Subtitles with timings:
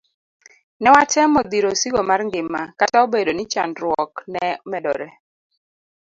[0.81, 5.07] Newatemo dhiro osigo mar ngima kata obedo ni chandruok ne medore.